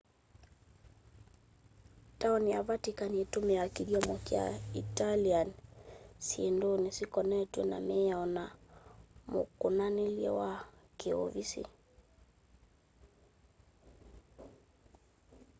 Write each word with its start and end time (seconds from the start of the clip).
taoni 2.19 2.47
ya 2.55 2.59
vatican 2.69 3.11
itumiaa 3.23 3.73
kĩthyomo 3.75 4.15
kya 4.27 4.45
italian 4.81 5.47
syĩndũnĩ 6.25 6.89
syĩkonetwe 6.97 7.61
na 7.71 7.77
mĩao 7.87 8.25
na 8.35 8.43
mukumukanilye 9.31 10.29
wa 10.39 10.51
kiuvisi 10.99 11.63